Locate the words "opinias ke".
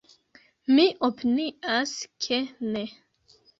1.09-2.43